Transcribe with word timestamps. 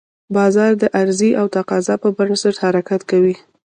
بازار 0.35 0.71
د 0.81 0.83
عرضې 0.99 1.31
او 1.39 1.45
تقاضا 1.57 1.95
پر 2.01 2.11
بنسټ 2.17 2.55
حرکت 2.63 3.01
کوي. 3.11 3.35